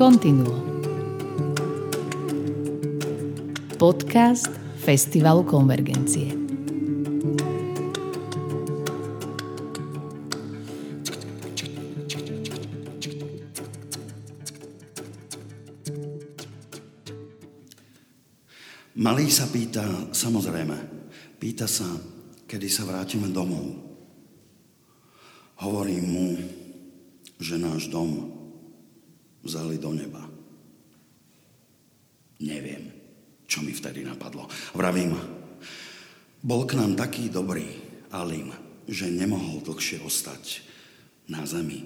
[0.00, 0.56] Continuo.
[3.76, 4.48] Podcast
[4.80, 6.32] Festivalu Konvergencie.
[19.00, 19.84] Malý sa pýta,
[20.16, 20.89] samozrejme,
[21.40, 21.88] pýta sa,
[22.44, 23.80] kedy sa vrátime domov.
[25.64, 26.28] Hovorím mu,
[27.40, 28.28] že náš dom
[29.40, 30.20] vzali do neba.
[32.44, 32.92] Neviem,
[33.48, 34.48] čo mi vtedy napadlo.
[34.76, 35.16] Vravím,
[36.44, 37.64] bol k nám taký dobrý
[38.12, 38.52] Alim,
[38.84, 40.64] že nemohol dlhšie ostať
[41.28, 41.84] na zemi,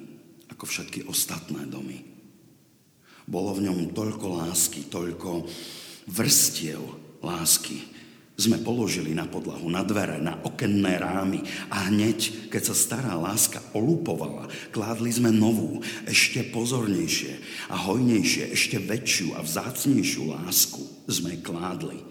[0.50, 2.02] ako všetky ostatné domy.
[3.26, 5.46] Bolo v ňom toľko lásky, toľko
[6.10, 6.82] vrstiev
[7.24, 7.93] lásky,
[8.34, 13.62] sme položili na podlahu, na dvere, na okenné rámy a hneď, keď sa stará láska
[13.70, 17.38] olupovala, kládli sme novú, ešte pozornejšie
[17.70, 22.02] a hojnejšie, ešte väčšiu a vzácnejšiu lásku sme kládli.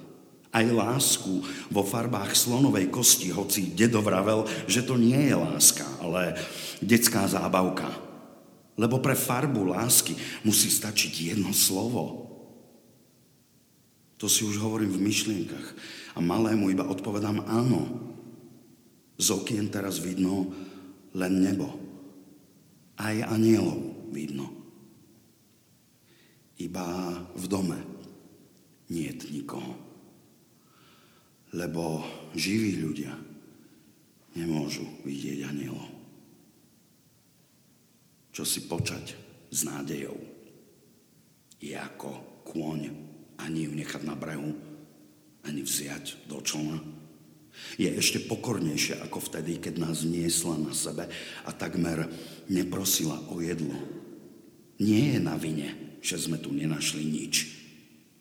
[0.53, 6.40] Aj lásku vo farbách slonovej kosti, hoci dedo vravel, že to nie je láska, ale
[6.80, 7.90] detská zábavka.
[8.80, 12.31] Lebo pre farbu lásky musí stačiť jedno slovo.
[14.22, 15.67] To si už hovorím v myšlienkach
[16.14, 17.81] a malému iba odpovedám áno.
[19.17, 20.50] Z okien teraz vidno
[21.17, 21.69] len nebo.
[22.97, 24.50] Aj anielov vidno.
[26.61, 27.80] Iba v dome
[28.94, 29.73] nie je nikoho.
[31.53, 32.06] Lebo
[32.38, 33.14] živí ľudia
[34.38, 35.89] nemôžu vidieť anielov.
[38.34, 39.14] Čo si počať
[39.53, 40.17] s nádejou
[41.61, 42.89] je ako kôň
[43.39, 44.52] ani ju nechať na brehu,
[45.44, 46.80] ani vziať do člna.
[47.77, 51.05] Je ešte pokornejšia ako vtedy, keď nás niesla na sebe
[51.45, 52.09] a takmer
[52.50, 53.78] neprosila o jedlo.
[54.81, 57.35] Nie je na vine, že sme tu nenašli nič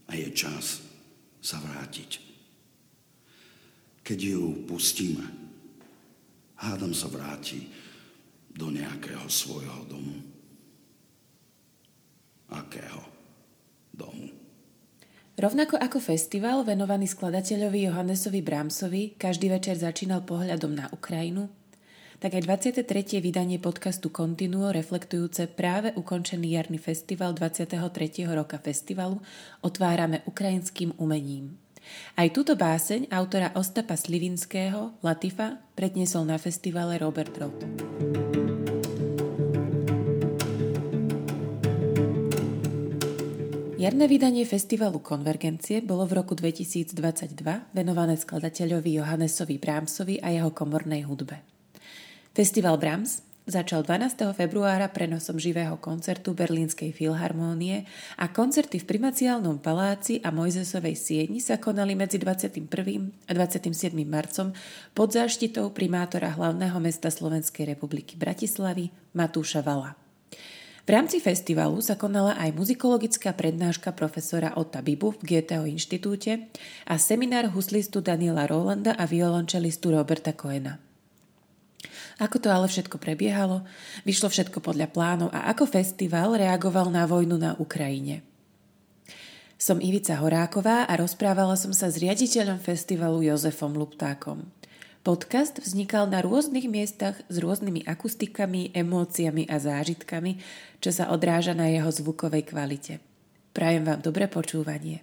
[0.08, 0.84] a je čas
[1.41, 2.20] sa vrátiť.
[4.02, 5.24] Keď ju pustíme,
[6.58, 7.66] hádam sa vráti
[8.52, 10.16] do nejakého svojho domu.
[12.52, 13.00] Akého
[13.94, 14.28] domu?
[15.42, 21.50] Rovnako ako festival venovaný skladateľovi Johannesovi Brámsovi každý večer začínal pohľadom na Ukrajinu,
[22.22, 23.19] tak aj 23.
[23.19, 27.75] vydanie podcastu Continuo reflektujúce práve ukončený jarný festival 23.
[28.30, 29.19] roka festivalu
[29.66, 31.59] otvárame ukrajinským umením.
[32.14, 37.66] Aj túto báseň autora Ostapa Slivinského, Latifa, predniesol na festivale Robert Roth.
[43.82, 46.94] Jarné vydanie festivalu Konvergencie bolo v roku 2022
[47.75, 51.43] venované skladateľovi Johannesovi Brahmsovi a jeho komornej hudbe.
[52.31, 54.38] Festival Brahms začal 12.
[54.38, 57.82] februára prenosom živého koncertu Berlínskej filharmónie
[58.22, 62.71] a koncerty v Primaciálnom paláci a Mojzesovej sieni sa konali medzi 21.
[63.26, 63.98] a 27.
[64.06, 64.54] marcom
[64.94, 70.01] pod záštitou primátora hlavného mesta Slovenskej republiky Bratislavy Matúša Vala.
[70.82, 76.50] V rámci festivalu sa konala aj muzikologická prednáška profesora Ota Bibu v GTO inštitúte
[76.91, 80.82] a seminár huslistu Daniela Rolanda a violončelistu Roberta Coena.
[82.19, 83.62] Ako to ale všetko prebiehalo?
[84.03, 88.26] Vyšlo všetko podľa plánov a ako festival reagoval na vojnu na Ukrajine.
[89.54, 94.50] Som Ivica Horáková a rozprávala som sa s riaditeľom festivalu Jozefom Luptákom.
[95.02, 100.38] Podcast vznikal na rôznych miestach s rôznymi akustikami, emóciami a zážitkami,
[100.78, 103.02] čo sa odráža na jeho zvukovej kvalite.
[103.50, 105.02] Prajem vám dobré počúvanie.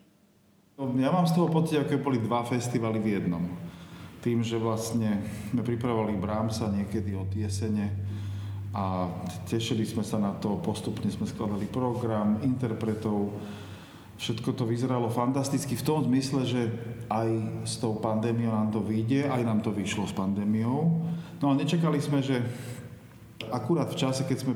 [0.79, 3.43] Ja mám z toho pocit, ako boli dva festivaly v jednom.
[4.23, 5.19] Tým, že vlastne
[5.51, 7.91] sme pripravovali Brámsa niekedy od jesene
[8.71, 9.11] a
[9.51, 13.35] tešili sme sa na to, postupne sme skladali program, interpretov,
[14.19, 16.61] Všetko to vyzeralo fantasticky v tom zmysle, že
[17.07, 17.29] aj
[17.63, 21.07] s tou pandémiou nám to vyjde, aj nám to vyšlo s pandémiou.
[21.39, 22.43] No a nečakali sme, že
[23.47, 24.53] akurát v čase, keď sme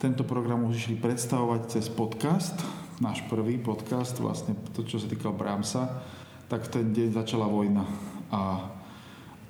[0.00, 2.56] tento program už išli predstavovať cez podcast,
[3.04, 6.00] náš prvý podcast, vlastne to, čo sa týkal Bramsa,
[6.48, 7.84] tak ten deň začala vojna.
[8.32, 8.64] A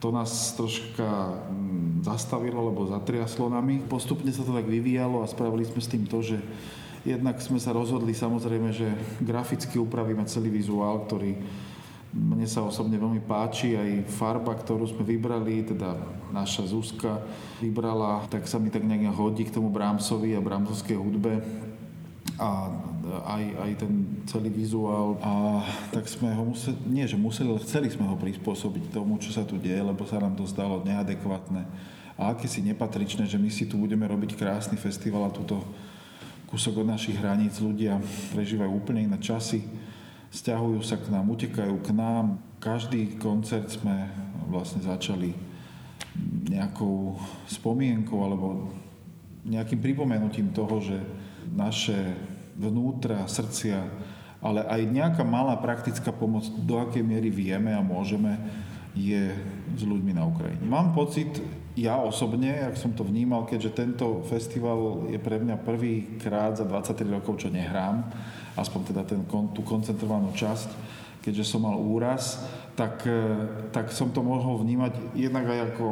[0.02, 3.78] to nás troška mm, zastavilo, alebo zatriaslo nami.
[3.84, 6.42] Postupne sa to tak vyvíjalo a spravili sme s tým to, že
[7.00, 8.88] Jednak sme sa rozhodli samozrejme, že
[9.24, 11.32] graficky upravíme celý vizuál, ktorý
[12.10, 15.94] mne sa osobne veľmi páči, aj farba, ktorú sme vybrali, teda
[16.34, 17.22] naša Zuzka
[17.62, 21.38] vybrala, tak sa mi tak nejak hodí k tomu Brámsovi a Brámsovskej hudbe
[22.34, 22.66] a
[23.30, 23.92] aj, aj ten
[24.26, 25.22] celý vizuál.
[25.22, 25.62] A
[25.94, 29.46] tak sme ho museli, nie že museli, ale chceli sme ho prispôsobiť tomu, čo sa
[29.46, 31.62] tu deje, lebo sa nám to zdalo neadekvátne
[32.20, 35.62] a aké nepatričné, že my si tu budeme robiť krásny festival a túto
[36.50, 38.02] kúsok od našich hraníc ľudia
[38.34, 39.62] prežívajú úplne iné časy,
[40.34, 42.42] stiahujú sa k nám, utekajú k nám.
[42.58, 44.10] Každý koncert sme
[44.50, 45.30] vlastne začali
[46.50, 47.14] nejakou
[47.46, 48.74] spomienkou alebo
[49.46, 50.98] nejakým pripomenutím toho, že
[51.54, 52.18] naše
[52.58, 53.86] vnútra, srdcia,
[54.42, 58.36] ale aj nejaká malá praktická pomoc, do akej miery vieme a môžeme,
[58.90, 59.30] je
[59.78, 60.66] s ľuďmi na Ukrajine.
[60.66, 61.30] Mám pocit,
[61.78, 66.66] ja osobne, ak som to vnímal, keďže tento festival je pre mňa prvý krát za
[66.66, 68.10] 23 rokov, čo nehrám,
[68.58, 69.22] aspoň teda ten,
[69.54, 70.68] tú koncentrovanú časť,
[71.22, 72.42] keďže som mal úraz,
[72.74, 73.22] tak, e,
[73.70, 75.86] tak som to mohol vnímať jednak aj ako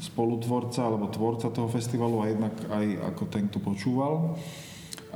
[0.00, 4.36] spolutvorca alebo tvorca toho festivalu a jednak aj ako ten, kto počúval.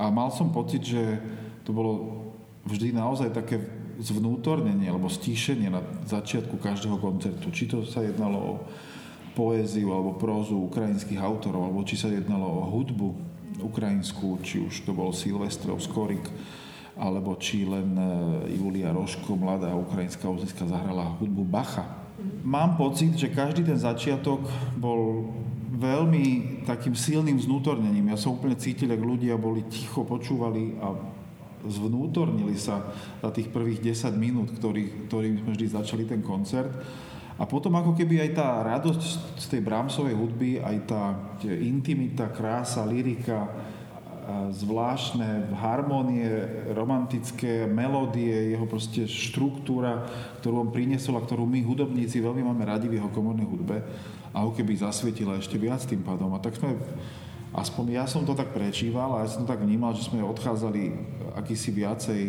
[0.00, 1.20] A mal som pocit, že
[1.62, 2.25] to bolo
[2.64, 3.60] vždy naozaj také
[4.00, 7.52] zvnútornenie alebo stíšenie na začiatku každého koncertu.
[7.52, 8.54] Či to sa jednalo o
[9.34, 13.08] poéziu alebo prózu ukrajinských autorov, alebo či sa jednalo o hudbu
[13.62, 16.22] ukrajinskú, či už to bol Silvestrov, Skorik,
[16.94, 18.06] alebo či len e,
[18.54, 21.82] Julia Roško, mladá ukrajinská uzniska, zahrala hudbu Bacha.
[22.46, 24.46] Mám pocit, že každý ten začiatok
[24.78, 25.26] bol
[25.75, 28.14] veľmi takým silným znútornením.
[28.14, 30.94] Ja som úplne cítil, ak ľudia boli ticho, počúvali a
[31.66, 36.70] zvnútornili sa za tých prvých 10 minút, ktorý, ktorým sme vždy začali ten koncert.
[37.34, 39.02] A potom ako keby aj tá radosť
[39.42, 41.02] z tej Brahmsovej hudby, aj tá
[41.42, 43.50] intimita, krása, lyrika,
[44.54, 46.25] zvláštne harmonie,
[46.72, 50.08] romantické melódie, jeho proste štruktúra,
[50.40, 53.84] ktorú on priniesol a ktorú my hudobníci veľmi máme radi v jeho komornej hudbe
[54.32, 56.32] a ho keby zasvietila ešte viac tým pádom.
[56.32, 56.72] A tak sme,
[57.52, 60.82] aspoň ja som to tak prečíval a ja som to tak vnímal, že sme odchádzali
[61.37, 62.22] akýsi viacej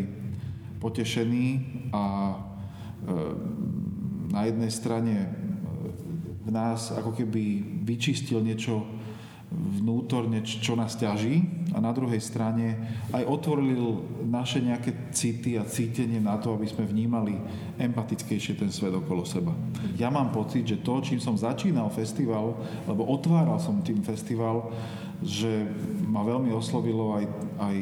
[0.84, 1.48] potešení
[1.96, 2.36] a e,
[4.36, 5.32] na jednej strane
[6.44, 8.84] v nás ako keby vyčistil niečo
[9.56, 12.76] vnútorne, čo nás ťaží a na druhej strane
[13.16, 17.40] aj otvoril naše nejaké city a cítenie na to, aby sme vnímali
[17.80, 19.56] empatickejšie ten svet okolo seba.
[19.96, 24.76] Ja mám pocit, že to, čím som začínal festival, lebo otváral som tým festival,
[25.24, 25.72] že
[26.04, 27.26] ma veľmi oslovilo aj,
[27.62, 27.76] aj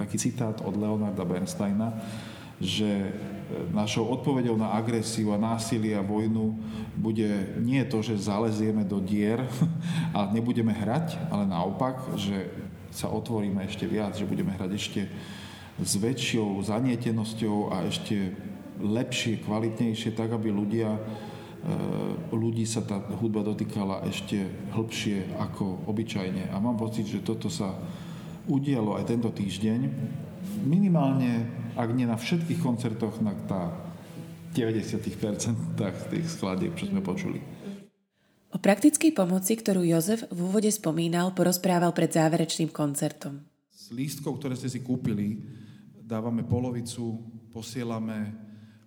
[0.00, 1.92] taký citát od Leonarda Bernsteina,
[2.58, 3.14] že
[3.72, 6.58] našou odpovedou na agresiu a násilie a vojnu
[6.98, 9.40] bude nie to, že zalezieme do dier
[10.16, 12.50] a nebudeme hrať, ale naopak, že
[12.92, 15.00] sa otvoríme ešte viac, že budeme hrať ešte
[15.78, 18.34] s väčšou zanietenosťou a ešte
[18.82, 21.00] lepšie, kvalitnejšie, tak aby ľudia, e,
[22.34, 24.42] ľudí sa tá hudba dotýkala ešte
[24.74, 26.50] hlbšie ako obyčajne.
[26.50, 27.78] A mám pocit, že toto sa
[28.50, 29.80] udialo aj tento týždeň.
[30.66, 33.74] Minimálne ak nie na všetkých koncertoch, na tá
[34.54, 35.76] 90%
[36.08, 37.40] tých skladieb, čo sme počuli.
[38.48, 43.44] O praktickej pomoci, ktorú Jozef v úvode spomínal, porozprával pred záverečným koncertom.
[43.68, 45.44] Z lístkov, ktoré ste si kúpili,
[46.00, 47.20] dávame polovicu,
[47.52, 48.32] posielame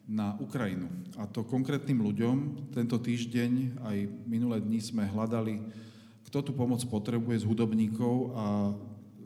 [0.09, 0.89] na Ukrajinu.
[1.15, 2.67] A to konkrétnym ľuďom.
[2.73, 5.61] Tento týždeň aj minulé dni sme hľadali,
[6.25, 8.45] kto tú pomoc potrebuje z hudobníkov a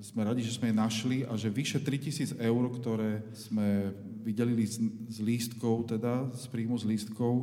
[0.01, 3.95] sme radi, že sme je našli a že vyše 3000 eur, ktoré sme
[4.25, 4.81] vydelili z,
[5.11, 7.33] z lístkov, teda z príjmu z lístkov,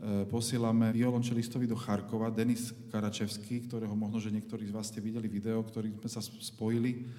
[0.00, 5.26] e, posielame violončelistovi do Charkova, Denis Karačevský, ktorého možno, že niektorí z vás ste videli
[5.26, 7.10] video, ktorý sme sa spojili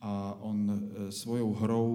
[0.00, 0.76] a on e,
[1.12, 1.88] svojou hrou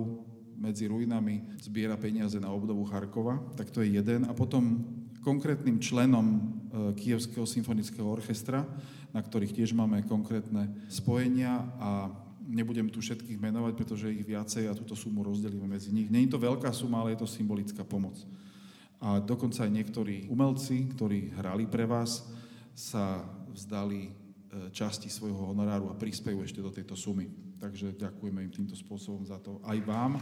[0.62, 4.30] medzi ruinami zbiera peniaze na obdobu Charkova, tak to je jeden.
[4.30, 4.86] A potom
[5.22, 6.40] konkrétnym členom e,
[6.98, 8.66] Kievského symfonického orchestra,
[9.14, 12.10] na ktorých tiež máme konkrétne spojenia a
[12.52, 16.10] nebudem tu všetkých menovať, pretože ich viacej a túto sumu rozdelíme medzi nich.
[16.10, 18.18] Není to veľká suma, ale je to symbolická pomoc.
[19.02, 22.26] A dokonca aj niektorí umelci, ktorí hrali pre vás,
[22.74, 23.22] sa
[23.54, 24.12] vzdali e,
[24.74, 27.30] časti svojho honoráru a prispejú ešte do tejto sumy.
[27.62, 30.18] Takže ďakujeme im týmto spôsobom za to aj vám.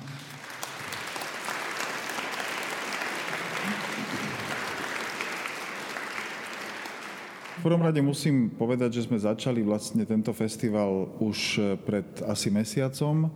[7.59, 12.47] V prvom rade musím povedať, že sme začali vlastne tento festival už e, pred asi
[12.47, 13.27] mesiacom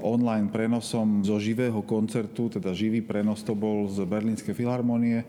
[0.00, 5.20] online prenosom zo živého koncertu, teda živý prenos to bol z Berlínskej filharmonie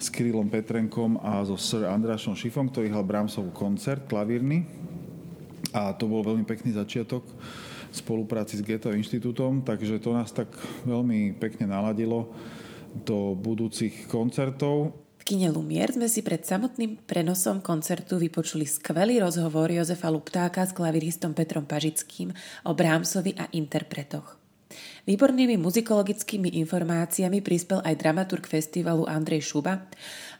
[0.00, 4.64] s Kirillom Petrenkom a so Sir Andrášom Šifom, ktorý hral Brahmsov koncert klavírny.
[5.76, 10.48] A to bol veľmi pekný začiatok v spolupráci s Goethe inštitútom, takže to nás tak
[10.88, 12.32] veľmi pekne naladilo
[13.04, 20.12] do budúcich koncertov kine Lumier sme si pred samotným prenosom koncertu vypočuli skvelý rozhovor Jozefa
[20.12, 22.30] Luptáka s klaviristom Petrom Pažickým
[22.68, 24.36] o Brahmsovi a interpretoch.
[25.08, 29.88] Výbornými muzikologickými informáciami prispel aj dramaturg festivalu Andrej Šuba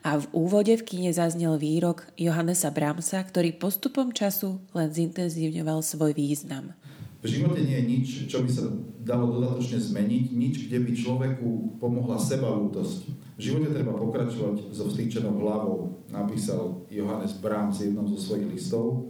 [0.04, 6.12] a v úvode v kine zaznel výrok Johannesa Brahmsa, ktorý postupom času len zintenzívňoval svoj
[6.12, 6.76] význam.
[7.24, 8.68] V živote nie je nič, čo by sa
[9.00, 13.00] dalo dodatočne zmeniť, nič, kde by človeku pomohla sebalútosť.
[13.34, 19.08] V živote treba pokračovať so vstýčenou hlavou, napísal Johannes Brahms v jednom zo svojich listov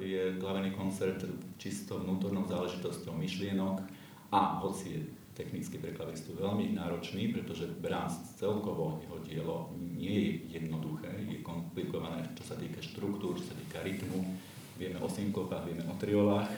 [0.00, 1.24] je klavený koncert
[1.58, 3.82] čisto vnútornou záležitosťou myšlienok
[4.30, 5.00] a hoci je
[5.36, 12.24] technicky pre klavistu veľmi náročný, pretože Brahms celkovo jeho dielo nie je jednoduché, je komplikované,
[12.40, 14.24] čo sa týka štruktúr, čo sa týka rytmu.
[14.76, 16.52] Vieme o synkopách, vieme o triolách.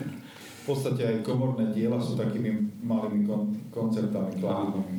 [0.67, 4.99] V podstate aj komorné diela sú takými malými kon- koncertami klavírnymi.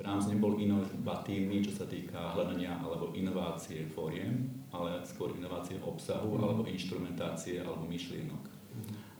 [0.00, 6.40] Brahms nebol inovatívny, čo sa týka hľadania alebo inovácie fóriem, ale skôr inovácie obsahu, mm.
[6.40, 8.44] alebo inštrumentácie, alebo myšlienok.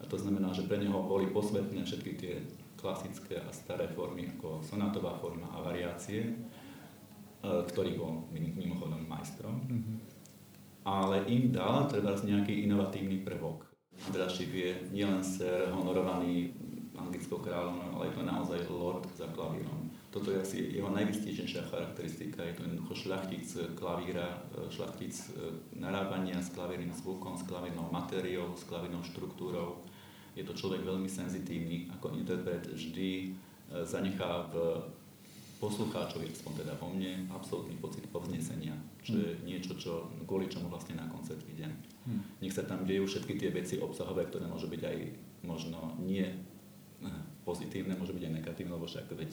[0.01, 2.35] A to znamená, že pre neho boli posvetné všetky tie
[2.81, 6.33] klasické a staré formy, ako sonatová forma a variácie, e,
[7.45, 9.61] ktorý bol mimochodom majstrom.
[9.61, 9.97] Mm-hmm.
[10.85, 13.69] Ale im dal treba nejaký inovatívny prvok.
[14.09, 16.57] András je nielen ser honorovaný
[16.97, 22.43] anglickou kráľom, ale je to naozaj lord za klavírom toto je asi jeho najvystíženšia charakteristika.
[22.43, 23.47] Je to jednoducho šľachtic
[23.79, 25.27] klavíra, e, šľachtic e,
[25.79, 29.87] narábania s klavírnym zvukom, s klavírnou matériou, s klavírnou štruktúrou.
[30.35, 31.87] Je to človek veľmi senzitívny.
[31.95, 33.29] Ako interpret vždy e,
[33.87, 34.83] zanechá v
[35.61, 38.73] poslucháčovi, aspoň teda vo mne, absolútny pocit povznesenia,
[39.05, 39.41] čo je hm.
[39.45, 41.77] niečo, čo, kvôli čomu vlastne na koncert idem.
[42.09, 42.25] Hmm.
[42.41, 44.99] Nech sa tam dejú všetky tie veci obsahové, ktoré môžu byť aj
[45.45, 46.25] možno nie
[47.45, 49.33] pozitívne, môže byť aj negatívne, lebo však veď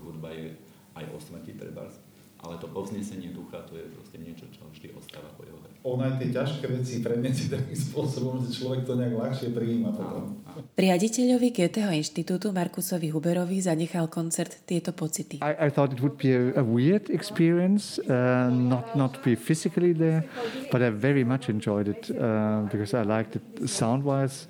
[0.00, 0.56] hudba je
[0.96, 2.00] aj o smrti trebárs,
[2.46, 5.74] ale to povznesenie ducha, to je proste niečo, čo vždy ostáva po jeho hre.
[5.82, 10.38] On aj tie ťažké veci predniesí takým spôsobom, že človek to nejak ľahšie prijíma potom.
[10.78, 15.42] Riaditeľovi Goetheho inštitútu Markusovi Huberovi zanechal koncert tieto pocity.
[15.42, 19.94] I, I thought it would be a, a weird experience, uh, not, not be physically
[19.94, 20.22] there,
[20.70, 24.46] but I very much enjoyed it uh, because I liked it sound-wise.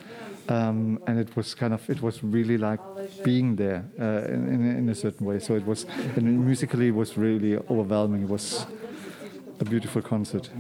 [0.49, 2.81] Um, and it was kind of it was really like
[3.25, 5.39] being there uh, in, in, a certain way.
[5.39, 5.87] So it was
[6.17, 8.23] and musically it was really overwhelming.
[8.25, 8.67] It was
[9.61, 10.51] a beautiful concert.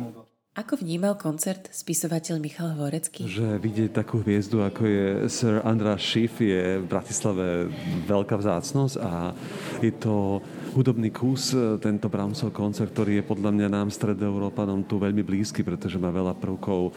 [0.57, 3.28] Ako vnímal koncert spisovateľ Michal Hvorecký?
[3.28, 7.69] Že vidieť takú hviezdu, ako je Sir András Schiff, je v Bratislave
[8.09, 9.37] veľká vzácnosť a
[9.85, 10.40] je to
[10.76, 15.97] hudobný kus, tento Brahmsov koncert, ktorý je podľa mňa nám, stredoeurópanom, tu veľmi blízky, pretože
[15.97, 16.92] má veľa prvkov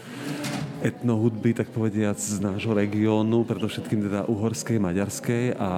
[0.84, 5.72] etnohudby, tak povediac, z nášho regiónu, predovšetkým teda uhorskej, maďarskej a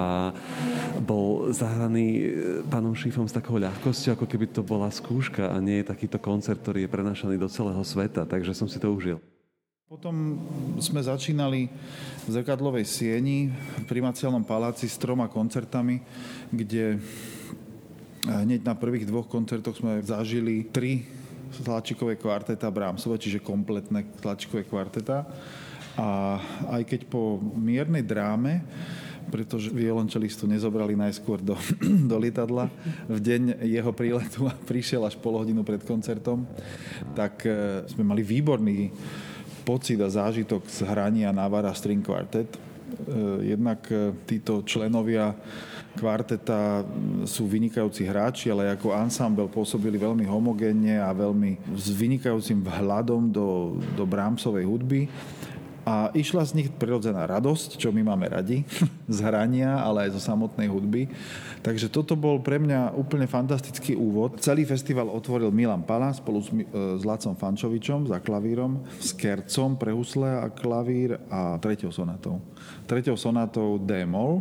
[0.98, 2.22] bol zahraný e,
[2.66, 6.58] pánom Šífom s takou ľahkosťou, ako keby to bola skúška a nie je takýto koncert,
[6.58, 9.22] ktorý je prenašaný do celého sveta, takže som si to užil.
[9.86, 10.40] Potom
[10.80, 11.68] sme začínali
[12.24, 16.00] v zrkadlovej sieni v primaciálnom paláci s troma koncertami,
[16.48, 16.96] kde
[18.26, 21.06] hneď na prvých dvoch koncertoch sme zažili tri
[21.52, 25.26] tlačikové kvarteta Brahmsova, čiže kompletné tlačikové kvarteta.
[26.00, 26.40] A
[26.72, 28.64] aj keď po miernej dráme
[29.30, 31.54] pretože violončelistu nezobrali najskôr do,
[32.10, 32.66] do lietadla
[33.06, 36.42] v deň jeho príletu a prišiel až pol hodinu pred koncertom,
[37.14, 38.90] tak e, sme mali výborný
[39.62, 42.50] pocit a zážitok z hrania Navara String Quartet.
[42.50, 42.58] E,
[43.54, 45.30] jednak e, títo členovia
[45.96, 46.82] kvarteta
[47.28, 53.76] sú vynikajúci hráči, ale ako ensemble pôsobili veľmi homogénne a veľmi s vynikajúcim vhľadom do,
[53.96, 55.06] do Brahmsovej hudby.
[55.82, 58.62] A išla z nich prirodzená radosť, čo my máme radi,
[59.10, 61.10] z hrania, ale aj zo samotnej hudby.
[61.58, 64.38] Takže toto bol pre mňa úplne fantastický úvod.
[64.38, 69.74] Celý festival otvoril Milan Pala spolu s, e, s Lacom Fančovičom za klavírom, s Kercom
[69.74, 72.38] pre husle a klavír a treťou sonatou.
[72.86, 74.38] Treťou sonatou D-moll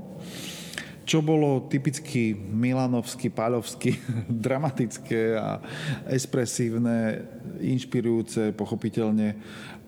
[1.05, 3.97] čo bolo typicky milanovsky, paľovsky,
[4.45, 5.59] dramatické a
[6.09, 7.25] espresívne,
[7.61, 9.37] inšpirujúce, pochopiteľne.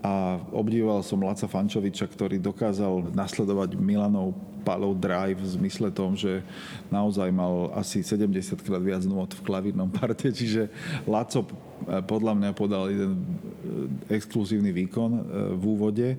[0.03, 6.39] A obdivoval som Laca Fančoviča, ktorý dokázal nasledovať Milanov Palov Drive v zmysle tom, že
[6.87, 10.71] naozaj mal asi 70 krát viac nôd v klavírnom parte, čiže
[11.03, 15.21] Laco eh, podľa mňa podal jeden eh, exkluzívny výkon eh,
[15.55, 16.09] v úvode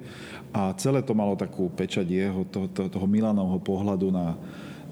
[0.53, 4.37] a celé to malo takú pečať jeho, to, to, toho Milanovho pohľadu na,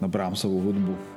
[0.03, 1.12] na Brahmsovú hudbu.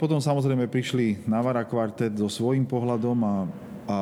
[0.00, 3.34] Potom samozrejme prišli Navara kvartet so svojím pohľadom a,
[3.84, 3.96] a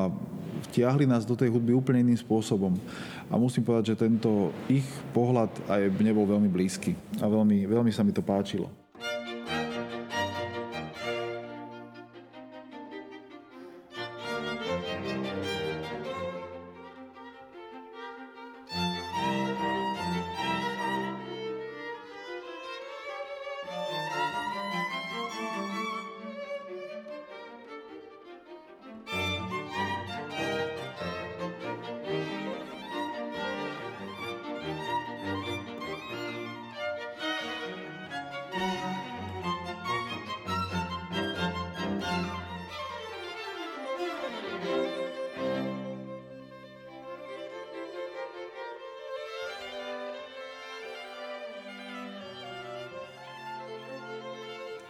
[0.71, 2.79] vtiahli nás do tej hudby úplne iným spôsobom.
[3.27, 7.91] A musím povedať, že tento ich pohľad aj mne bol veľmi blízky a veľmi, veľmi
[7.91, 8.78] sa mi to páčilo.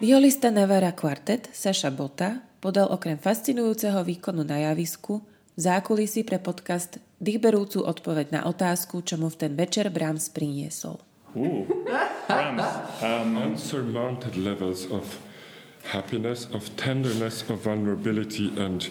[0.01, 7.03] Violista Navara Quartet Saša Bota podal okrem fascinujúceho výkonu na javisku v zákulisí pre podcast
[7.19, 11.03] dýchberúcu odpoveď na otázku, čo mu v ten večer Brahms priniesol.
[11.35, 12.63] Ooh, Brahms.
[13.03, 15.19] Um, unsurmounted levels of
[15.91, 18.87] happiness, of tenderness, of vulnerability and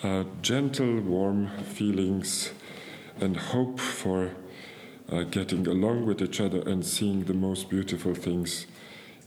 [0.00, 2.56] uh, gentle, warm feelings
[3.20, 4.32] and hope for
[5.12, 8.64] uh, getting along with each other and seeing the most beautiful things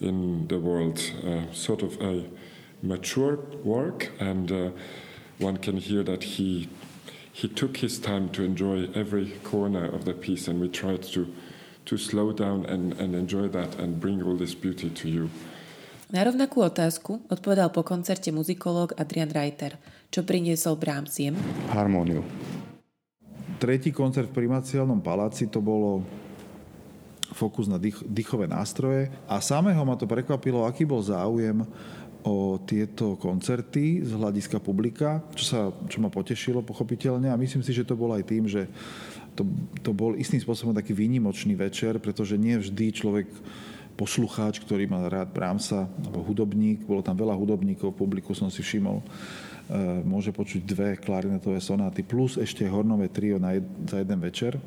[0.02, 1.00] in the world.
[1.24, 2.26] Uh, sort of a
[2.82, 4.70] mature work, and uh,
[5.40, 6.68] one can hear that he
[7.32, 11.30] he took his time to enjoy every corner of the piece, and we tried to
[11.86, 15.30] to slow down and, and enjoy that and bring all this beauty to you.
[16.12, 19.80] Na rovnakú otázku odpovedal po koncerte muzikológ Adrian Reiter,
[20.12, 21.40] čo priniesol Brahmsiem.
[21.72, 22.20] Harmóniu.
[23.64, 26.04] Tretí koncert v primaciálnom paláci to bolo
[27.32, 29.12] fokus na dých, dýchové nástroje.
[29.28, 31.64] A samého ma to prekvapilo, aký bol záujem
[32.22, 35.60] o tieto koncerty z hľadiska publika, čo, sa,
[35.90, 37.34] čo ma potešilo pochopiteľne.
[37.34, 38.70] A myslím si, že to bolo aj tým, že
[39.34, 39.48] to,
[39.82, 43.28] to bol istým spôsobom taký výnimočný večer, pretože nie vždy človek
[43.98, 48.98] poslucháč, ktorý má rád Brahmsa, alebo hudobník, bolo tam veľa hudobníkov, publiku som si všimol,
[48.98, 49.06] e,
[50.06, 54.58] môže počuť dve klarinetové sonáty plus ešte hornové trio na jed, za jeden večer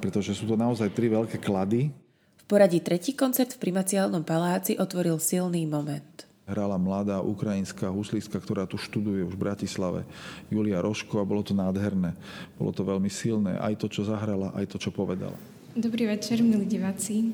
[0.00, 1.92] pretože sú to naozaj tri veľké klady.
[2.40, 6.26] V poradí tretí koncert v primaciálnom paláci otvoril silný moment.
[6.50, 10.02] Hrala mladá ukrajinská huslistka, ktorá tu študuje už v Bratislave,
[10.50, 12.18] Julia Roško a bolo to nádherné.
[12.58, 15.38] Bolo to veľmi silné, aj to, čo zahrala, aj to, čo povedala.
[15.78, 17.30] Dobrý večer, milí diváci.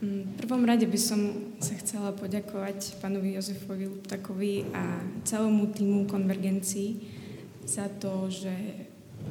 [0.00, 6.06] Mm, v prvom rade by som sa chcela poďakovať pánovi Jozefovi Luptakovi a celému týmu
[6.06, 7.18] Konvergencii
[7.66, 8.54] za to, že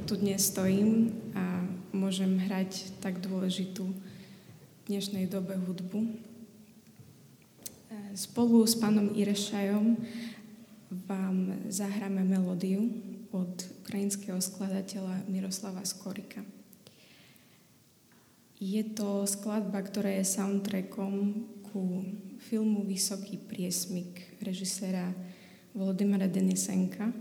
[0.06, 1.59] tu dnes stojím a
[1.92, 6.06] môžem hrať tak dôležitú v dnešnej dobe hudbu.
[6.06, 6.12] E,
[8.14, 9.98] spolu s pánom Irešajom
[11.10, 12.90] vám zahráme melódiu
[13.30, 13.54] od
[13.86, 16.42] ukrajinského skladateľa Miroslava Skorika.
[18.60, 22.04] Je to skladba, ktorá je soundtrackom ku
[22.50, 25.14] filmu Vysoký priesmik režiséra
[25.72, 27.14] Volodymyra Denisenka,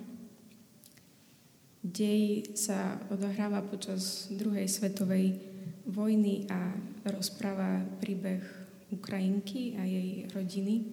[1.88, 5.40] Dej sa odohráva počas druhej svetovej
[5.88, 6.76] vojny a
[7.08, 8.44] rozpráva príbeh
[8.92, 10.84] Ukrajinky a jej rodiny.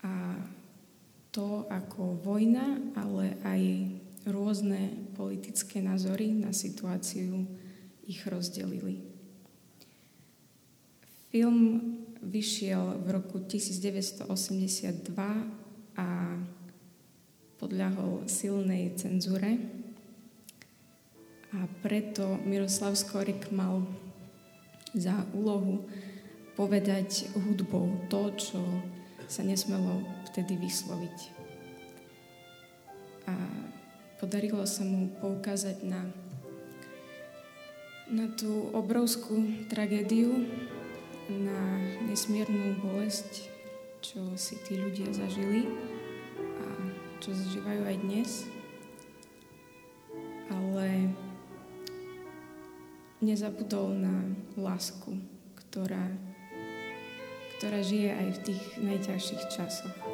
[0.00, 0.40] A
[1.28, 3.62] to, ako vojna, ale aj
[4.32, 7.44] rôzne politické názory na situáciu
[8.08, 9.04] ich rozdelili.
[11.28, 11.60] Film
[12.24, 14.24] vyšiel v roku 1982
[15.20, 15.63] a
[17.64, 19.56] podľahol silnej cenzúre
[21.56, 23.88] a preto Miroslav Skorik mal
[24.92, 25.88] za úlohu
[26.60, 28.60] povedať hudbou to, čo
[29.32, 31.18] sa nesmelo vtedy vysloviť.
[33.32, 33.34] A
[34.20, 36.04] podarilo sa mu poukázať na,
[38.12, 39.40] na tú obrovskú
[39.72, 40.36] tragédiu,
[41.32, 41.80] na
[42.12, 43.48] nesmiernu bolesť,
[44.04, 45.93] čo si tí ľudia zažili
[47.24, 48.44] čo zažívajú aj dnes.
[50.52, 51.08] Ale
[53.24, 54.28] nezabudol na
[54.60, 55.16] lásku,
[55.56, 56.12] ktorá,
[57.56, 60.13] ktorá žije aj v tých najťažších časoch.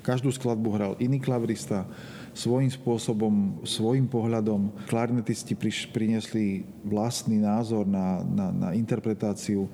[0.00, 1.84] Každú skladbu hral iný klavirista,
[2.32, 4.72] svojím spôsobom, svojím pohľadom.
[4.88, 5.52] Klarinetisti
[5.92, 9.68] priniesli vlastný názor na, na, na interpretáciu.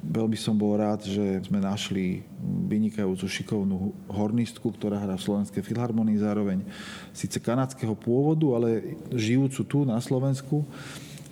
[0.00, 2.24] Veľmi som bol rád, že sme našli
[2.68, 6.64] vynikajúcu šikovnú hornistku, ktorá hrá v Slovenskej filharmonii zároveň
[7.12, 10.64] síce kanadského pôvodu, ale žijúcu tu na Slovensku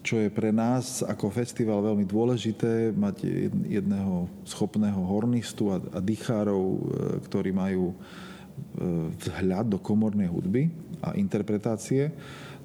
[0.09, 3.29] čo je pre nás ako festival veľmi dôležité, mať
[3.69, 6.81] jedného schopného hornistu a, a dýchárov, e,
[7.29, 7.93] ktorí majú
[9.19, 10.71] vzhľad do komornej hudby
[11.03, 12.11] a interpretácie.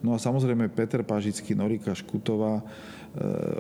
[0.04, 2.64] No a samozrejme Peter Pažický, Norika Škutová, e,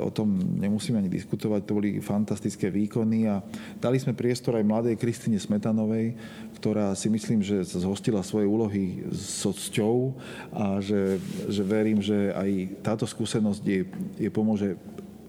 [0.03, 3.39] o tom nemusíme ani diskutovať, to boli fantastické výkony a
[3.79, 6.19] dali sme priestor aj mladej Kristine Smetanovej,
[6.59, 10.19] ktorá si myslím, že zhostila svoje úlohy so cťou
[10.51, 11.15] a že,
[11.47, 13.81] že verím, že aj táto skúsenosť je,
[14.19, 14.75] je pomôže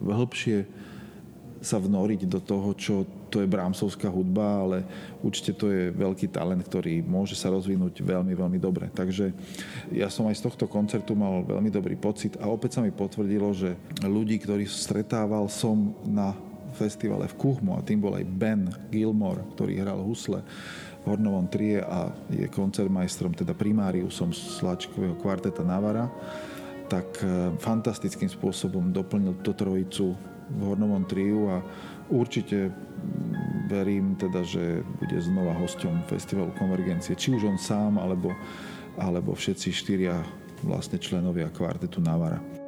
[0.03, 0.67] hĺbšie
[1.65, 4.87] sa vnoriť do toho, čo to je Brahmsovská hudba, ale
[5.19, 8.87] určite to je veľký talent, ktorý môže sa rozvinúť veľmi, veľmi dobre.
[8.95, 9.35] Takže
[9.91, 13.51] ja som aj z tohto koncertu mal veľmi dobrý pocit a opäť sa mi potvrdilo,
[13.51, 13.75] že
[14.07, 16.31] ľudí, ktorých stretával som na
[16.79, 20.47] festivale v Kuchmu a tým bol aj Ben Gilmore, ktorý hral husle
[21.03, 26.07] v Hornovom trie a je koncertmajstrom, teda primáriusom Sláčikového kvarteta Navara,
[26.87, 30.15] tak eh, fantastickým spôsobom doplnil do trojicu
[30.55, 31.59] v Hornovom triu a
[32.11, 32.73] určite
[33.69, 37.17] verím teda, že bude znova hosťom festivalu Konvergencie.
[37.17, 38.33] Či už on sám, alebo,
[39.01, 40.21] alebo všetci štyria
[40.65, 42.64] vlastne členovia kvartetu Navara.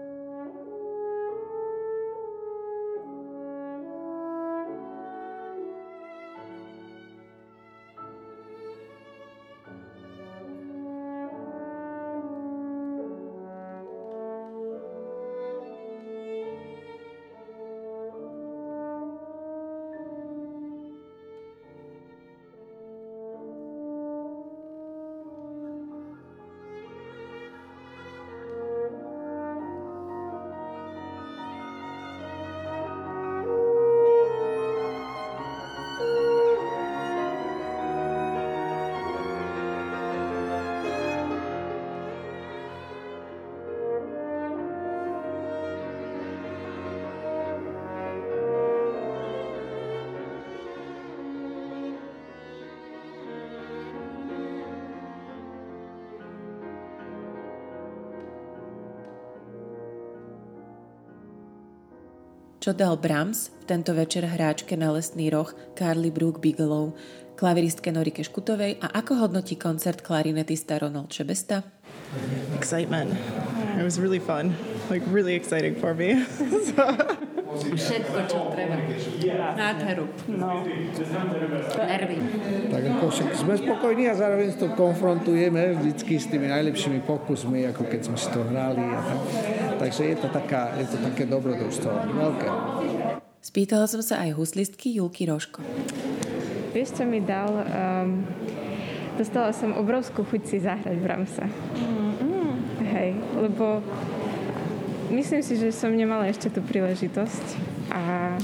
[62.66, 65.46] Čo dal Brahms v tento večer hráčke na lesný roh
[65.78, 66.98] Carly Brooke Bigelow,
[67.38, 71.62] klaviristke Norike Škutovej a ako hodnotí koncert klarinetista Ronald Šebesta?
[72.58, 73.14] Excitement.
[73.78, 74.58] It was really fun.
[74.90, 76.26] Like really exciting for me.
[77.56, 78.76] Všetko, čo treba.
[79.56, 80.06] Nádheru.
[80.36, 80.62] No.
[81.76, 82.16] Nervy.
[82.68, 87.82] Tak ako však sme spokojní a zároveň to konfrontujeme vždycky s tými najlepšími pokusmi, ako
[87.88, 88.84] keď sme si to hrali.
[88.84, 89.20] A tak.
[89.76, 91.90] Takže je to, taká, je to také dobrodružstvo.
[92.16, 92.46] Veľké.
[93.44, 95.62] Spýtala som sa aj huslistky Julky Roško.
[96.74, 97.48] Vieš, čo mi dal?
[97.48, 98.26] Um,
[99.16, 101.46] dostala som obrovskú chuť si zahrať Bramsa.
[101.46, 102.50] Mm-hmm.
[102.90, 103.80] Hej, lebo
[105.10, 107.46] myslím si, že som nemala ešte tú príležitosť
[107.92, 108.34] a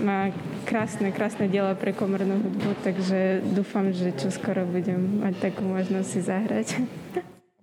[0.00, 0.32] má
[0.64, 6.08] krásne, krásne diela pre komornú hudbu, takže dúfam, že čo skoro budem mať takú možnosť
[6.08, 6.66] si zahrať.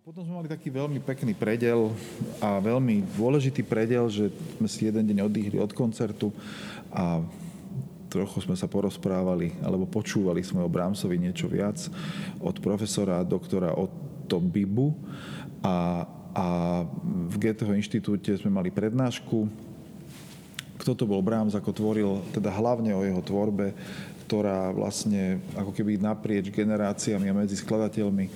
[0.08, 1.92] Potom sme mali taký veľmi pekný predel
[2.40, 6.32] a veľmi dôležitý predel, že sme si jeden deň oddychli od koncertu
[6.96, 7.20] a
[8.08, 11.92] trochu sme sa porozprávali alebo počúvali sme o Brahmsovi niečo viac
[12.40, 14.96] od profesora a doktora Otto Bibu
[15.60, 16.46] a a
[17.02, 19.50] v Goetheho inštitúte sme mali prednášku.
[20.78, 23.74] Kto to bol Brahms, ako tvoril, teda hlavne o jeho tvorbe,
[24.30, 28.32] ktorá vlastne ako keby naprieč generáciami a medzi skladateľmi e,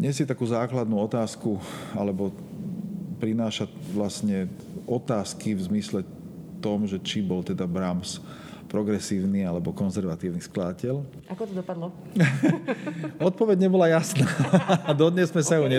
[0.00, 1.60] nesie takú základnú otázku,
[1.92, 2.32] alebo
[3.20, 4.48] prináša vlastne
[4.88, 6.00] otázky v zmysle
[6.64, 8.16] tom, že či bol teda Brahms
[8.74, 11.06] progresívny alebo konzervatívny skladateľ.
[11.30, 11.94] Ako to dopadlo?
[13.30, 14.26] Odpoveď nebola jasná
[15.02, 15.70] dodnes sme sa ju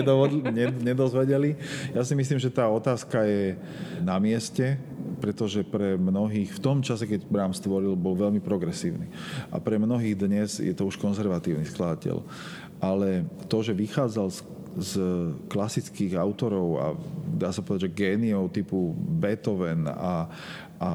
[0.80, 1.60] nedozvedeli.
[1.92, 3.60] Ja si myslím, že tá otázka je
[4.00, 4.80] na mieste,
[5.20, 9.12] pretože pre mnohých v tom čase, keď Brahms stvoril, bol veľmi progresívny.
[9.52, 12.24] A pre mnohých dnes je to už konzervatívny skladateľ.
[12.80, 14.40] Ale to, že vychádzal z
[14.76, 15.00] z
[15.48, 16.86] klasických autorov a
[17.32, 20.28] dá sa povedať, že géniov typu Beethoven a,
[20.76, 20.92] a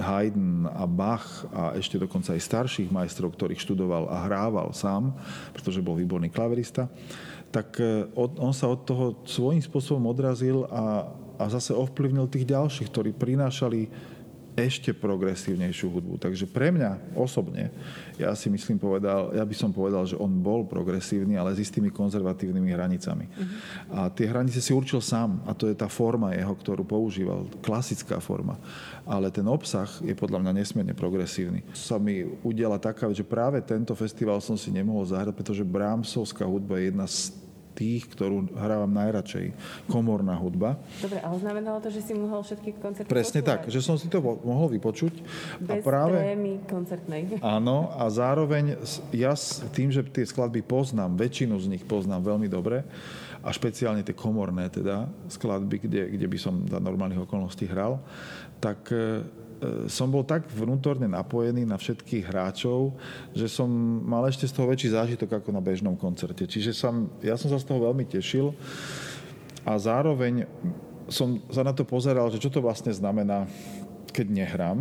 [0.00, 5.12] Haydn a Bach a ešte dokonca aj starších majstrov, ktorých študoval a hrával sám,
[5.52, 6.88] pretože bol výborný klaverista,
[7.52, 12.88] tak e, on sa od toho svojím spôsobom odrazil a, a zase ovplyvnil tých ďalších,
[12.88, 13.88] ktorí prinášali
[14.56, 16.16] ešte progresívnejšiu hudbu.
[16.16, 17.68] Takže pre mňa osobne,
[18.16, 21.92] ja si myslím povedal, ja by som povedal, že on bol progresívny, ale s istými
[21.92, 23.28] konzervatívnymi hranicami.
[23.28, 23.46] Uh-huh.
[23.92, 28.16] A tie hranice si určil sám a to je tá forma jeho, ktorú používal, klasická
[28.16, 28.56] forma.
[29.04, 31.62] Ale ten obsah je podľa mňa nesmierne progresívny.
[31.76, 36.80] Sa mi udiala taká, že práve tento festival som si nemohol zahrať, pretože Brahmsovská hudba
[36.80, 37.45] je jedna z
[37.76, 39.52] tých, ktorú hrávam najradšej.
[39.92, 40.80] Komorná hudba.
[41.04, 43.68] Dobre, ale znamenalo to, že si mohol všetky koncerty Presne počúvať.
[43.68, 45.20] tak, že som si to mohol vypočuť.
[45.60, 46.16] Bez a práve,
[46.64, 47.36] koncertnej.
[47.56, 48.80] Áno, a zároveň
[49.12, 52.82] ja s tým, že tie skladby poznám, väčšinu z nich poznám veľmi dobre,
[53.46, 58.02] a špeciálne tie komorné teda skladby, kde, kde by som za normálnych okolností hral,
[58.58, 59.22] tak E,
[59.88, 62.92] som bol tak vnútorne napojený na všetkých hráčov,
[63.32, 63.68] že som
[64.04, 66.44] mal ešte z toho väčší zážitok ako na bežnom koncerte.
[66.44, 68.52] Čiže som, ja som sa z toho veľmi tešil
[69.64, 70.44] a zároveň
[71.08, 73.46] som sa na to pozeral, že čo to vlastne znamená,
[74.16, 74.78] keď nehrám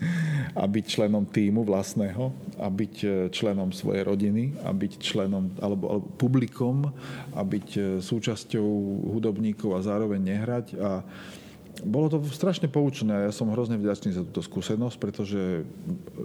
[0.60, 2.28] a byť členom týmu vlastného
[2.60, 6.92] a byť e, členom svojej rodiny a byť členom alebo, alebo publikom
[7.32, 8.68] a byť e, súčasťou
[9.16, 11.00] hudobníkov a zároveň nehrať a
[11.84, 13.28] bolo to strašne poučné.
[13.28, 15.66] Ja som hrozne vďačný za túto skúsenosť, pretože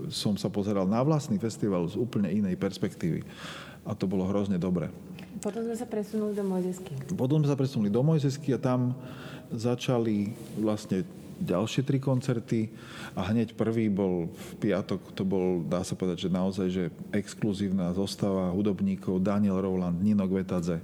[0.07, 3.25] som sa pozeral na vlastný festival z úplne inej perspektívy.
[3.83, 4.93] A to bolo hrozne dobre.
[5.41, 6.93] Potom sme sa presunuli do Mojzesky.
[7.17, 8.93] Potom sme sa presunuli do Mojzesky a tam
[9.49, 11.01] začali vlastne
[11.41, 12.69] ďalšie tri koncerty
[13.17, 17.91] a hneď prvý bol v piatok, to bol, dá sa povedať, že naozaj, že exkluzívna
[17.97, 20.79] zostava hudobníkov Daniel Rowland, Nino Gvetadze,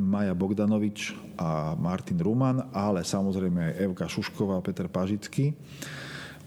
[0.00, 5.52] Maja Bogdanovič a Martin Ruman, ale samozrejme aj Evka Šušková a Peter Pažický.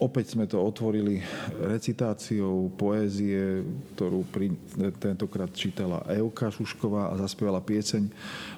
[0.01, 1.21] Opäť sme to otvorili
[1.61, 3.61] recitáciou poézie,
[3.93, 4.49] ktorú pri,
[4.97, 8.09] tentokrát čítala Evka Šušková a zaspievala pieseň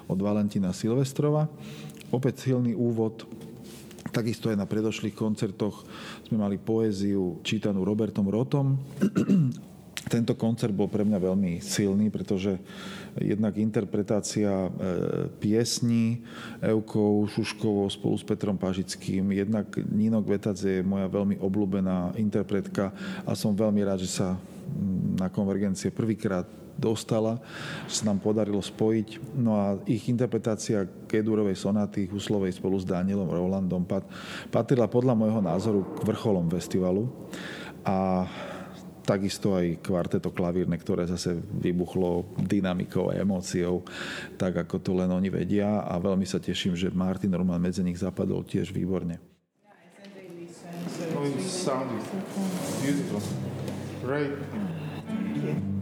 [0.08, 1.46] od Valentina Silvestrova.
[2.08, 3.28] Opäť silný úvod,
[4.12, 5.86] Takisto aj na predošlých koncertoch
[6.26, 8.78] sme mali poéziu čítanú Robertom Rotom.
[10.06, 12.62] Tento koncert bol pre mňa veľmi silný, pretože
[13.18, 14.70] jednak interpretácia e,
[15.42, 16.22] piesní
[16.62, 22.94] Eukou Šuškovou spolu s Petrom Pažickým, jednak Nino Gvetadze je moja veľmi obľúbená interpretka
[23.26, 24.38] a som veľmi rád, že sa
[25.18, 27.40] na konvergencie prvýkrát dostala,
[27.88, 29.36] že sa nám podarilo spojiť.
[29.36, 33.82] No a ich interpretácia Kedurovej sonaty Huslovej spolu s Danielom Rolandom
[34.52, 37.08] patrila podľa môjho názoru k vrcholom festivalu.
[37.82, 38.28] A
[39.06, 43.86] takisto aj kvarteto klavírne, ktoré zase vybuchlo dynamikou a emóciou,
[44.34, 48.02] tak ako to len oni vedia a veľmi sa teším, že Martin Roman medzi nich
[48.02, 49.22] zapadol tiež výborne.
[54.02, 55.75] Great.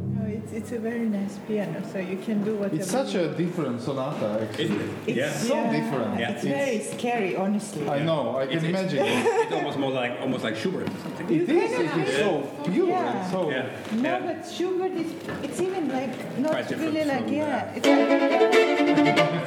[0.45, 2.77] It's, it's a very nice piano, so you can do whatever.
[2.77, 4.91] It's such a different sonata, actually.
[5.07, 5.33] It's yeah.
[5.33, 5.73] so yeah.
[5.73, 6.21] different.
[6.21, 6.31] Yeah.
[6.31, 7.89] It's, it's, very scary, honestly.
[7.89, 8.37] I know.
[8.37, 9.05] I can it's, imagine.
[9.45, 11.31] It's, almost more like almost like Schubert or something.
[11.31, 11.73] It is.
[11.73, 12.89] It is so pure.
[12.89, 13.31] Yeah.
[13.31, 13.71] So yeah.
[13.93, 14.21] No, yeah.
[14.21, 15.13] but Schubert is.
[15.43, 17.73] It's even like not Quite really like yeah.
[17.75, 18.11] It's like,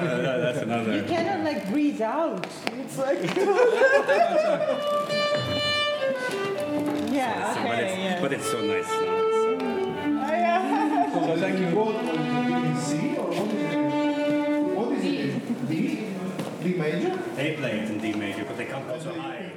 [0.01, 0.95] uh, that's another.
[0.95, 2.47] You cannot like breathe out.
[2.73, 3.36] It's like.
[7.12, 7.55] yeah.
[7.57, 7.67] Okay.
[7.67, 8.21] But it's, yeah.
[8.21, 9.16] but it's so nice.
[11.17, 11.36] Now, so.
[11.36, 11.95] So thank you both
[12.80, 14.75] C or what is it?
[14.75, 15.67] What is it?
[15.67, 16.13] D?
[16.63, 17.17] D major?
[17.36, 19.57] They play it in D major, but they can't go so high.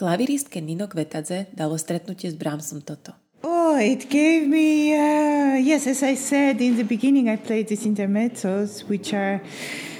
[0.00, 3.12] Klaviristke Nino Kvetadze dalo stretnutie s Brahmsom toto.
[3.42, 7.84] Oh, it gave me, uh, yes, as I said in the beginning, I played these
[7.84, 9.42] intermezzos, which are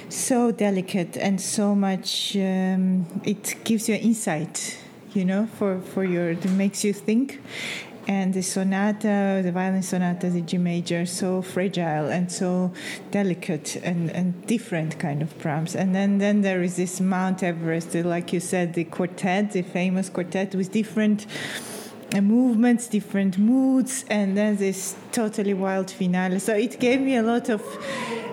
[0.09, 4.79] so delicate and so much, um, it gives you insight,
[5.13, 7.39] you know, for, for your, it makes you think.
[8.07, 12.71] And the sonata, the violin sonata, the G major, so fragile and so
[13.11, 15.75] delicate and, and different kind of Brahms.
[15.75, 20.09] And then, then there is this Mount Everest, like you said, the quartet, the famous
[20.09, 21.27] quartet with different
[22.13, 26.39] uh, movements, different moods, and then this totally wild finale.
[26.39, 27.61] So it gave me a lot of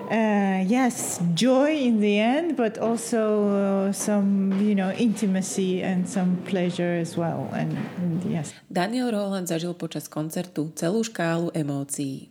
[0.09, 6.37] uh, yes, joy in the end, but also uh, some, you know, intimacy and some
[6.45, 7.49] pleasure as well.
[7.53, 8.53] And, and yes.
[8.71, 12.29] Daniel Roland zažil počas koncertu celú škálu emócií.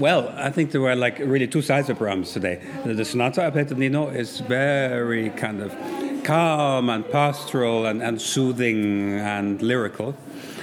[0.00, 2.62] Well, I think there were like really two sides of Brahms today.
[2.86, 5.74] The sonata I played at Nino is very kind of
[6.22, 10.14] calm and pastoral and, and soothing and lyrical.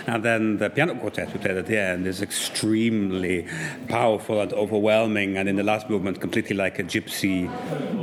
[0.07, 3.47] And then the piano quartet we played at the end is extremely
[3.89, 7.49] powerful and overwhelming, and in the last movement, completely like a gypsy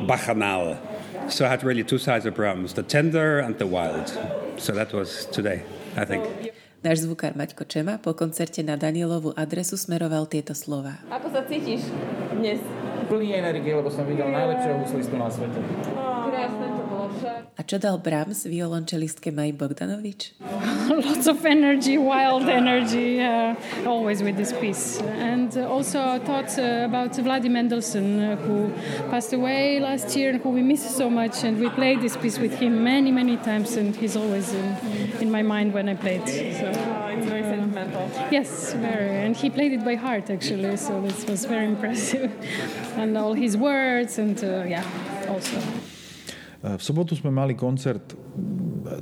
[0.07, 0.77] bacchanal.
[1.31, 4.11] So I had really two sides of Brahms the tender and the wild.
[4.59, 5.63] So that was today,
[5.97, 6.27] I think.
[6.83, 10.99] Náš zvukár Maťko Čema po koncerte na Danielovú adresu smeroval tieto slova.
[11.15, 11.87] Ako sa cítiš
[12.35, 12.59] dnes?
[13.07, 15.63] Plný energie, lebo som videl najlepšieho huslistu na svete.
[16.27, 16.82] Krásne to.
[17.57, 20.35] A čo dal Brahms violončelistke Maji Bogdanovič?
[21.07, 23.55] Lots of energy, wild energy, uh,
[23.87, 25.01] always with this piece.
[25.21, 28.73] And uh, also thoughts uh, about Vladimir Mendelssohn, uh, who
[29.11, 31.45] passed away last year and who we miss so much.
[31.45, 34.77] And we played this piece with him many, many times, and he's always in,
[35.21, 36.29] in my mind when I play it.
[36.29, 38.09] So, Oh, it's very sentimental.
[38.31, 39.17] Yes, very.
[39.17, 42.31] And he played it by heart, actually, so this was very impressive.
[42.97, 44.85] and all his words, and uh, yeah,
[45.29, 45.61] also.
[46.63, 48.15] V sobotu sme mali koncert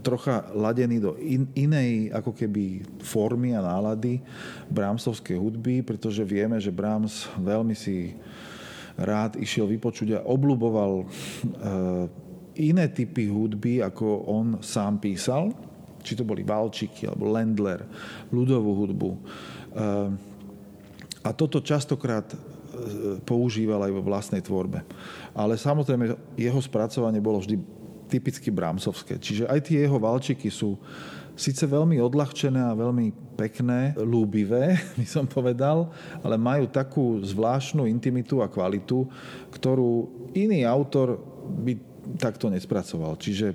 [0.01, 4.25] trocha ladený do in, inej ako keby formy a nálady
[4.73, 8.17] Brahmsovskej hudby, pretože vieme, že Brahms veľmi si
[8.97, 11.07] rád išiel vypočuť a obľúboval e,
[12.65, 15.53] iné typy hudby, ako on sám písal,
[16.01, 17.85] či to boli Valčiky alebo Lendler,
[18.33, 19.11] ľudovú hudbu.
[19.13, 19.19] E,
[21.21, 22.25] a toto častokrát
[23.25, 24.85] používal aj vo vlastnej tvorbe.
[25.33, 27.57] Ale samozrejme, jeho spracovanie bolo vždy
[28.11, 29.23] typicky brámsovské.
[29.23, 30.75] Čiže aj tie jeho valčiky sú
[31.39, 35.89] síce veľmi odľahčené a veľmi pekné, lúbivé, by som povedal,
[36.21, 39.09] ale majú takú zvláštnu intimitu a kvalitu,
[39.55, 41.17] ktorú iný autor
[41.65, 41.79] by
[42.19, 43.15] takto nespracoval.
[43.17, 43.55] Čiže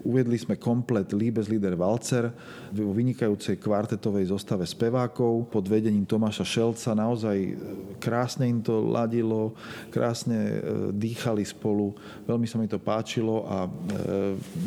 [0.00, 2.32] Uviedli sme komplet Liebeslieder Walzer
[2.72, 6.96] v vynikajúcej kvartetovej zostave spevákov pod vedením Tomáša Šelca.
[6.96, 7.52] Naozaj e,
[8.00, 9.52] krásne im to ladilo,
[9.92, 10.56] krásne e,
[10.96, 11.92] dýchali spolu.
[12.24, 13.70] Veľmi sa mi to páčilo a e,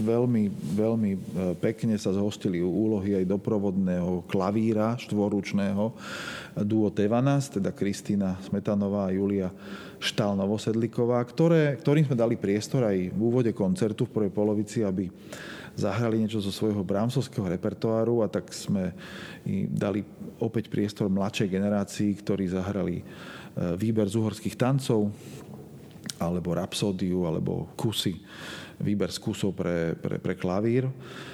[0.05, 0.43] veľmi,
[0.77, 1.11] veľmi
[1.57, 5.93] pekne sa zhostili úlohy aj doprovodného klavíra štvorúčného
[6.61, 9.49] duo Tevanas, teda Kristýna Smetanová a Julia
[10.03, 15.07] Štál Novosedliková, ktoré, ktorým sme dali priestor aj v úvode koncertu v prvej polovici, aby
[15.79, 18.91] zahrali niečo zo svojho brámsovského repertoáru a tak sme
[19.71, 20.03] dali
[20.43, 23.03] opäť priestor mladšej generácii, ktorí zahrali e,
[23.79, 25.09] výber z uhorských tancov
[26.24, 28.15] alebo rapsódiu, alebo kusy,
[28.80, 30.88] výber z kusov pre, pre, pre klavír.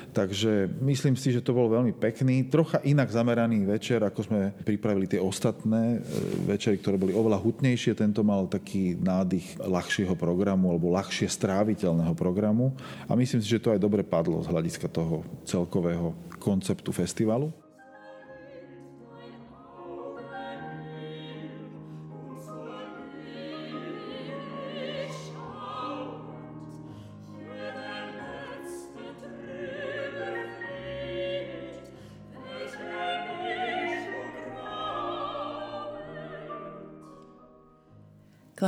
[0.09, 5.05] Takže myslím si, že to bol veľmi pekný, trocha inak zameraný večer, ako sme pripravili
[5.05, 6.09] tie ostatné e,
[6.49, 7.93] večery, ktoré boli oveľa hutnejšie.
[7.93, 12.73] Tento mal taký nádych ľahšieho programu alebo ľahšie stráviteľného programu.
[13.05, 17.53] A myslím si, že to aj dobre padlo z hľadiska toho celkového konceptu festivalu.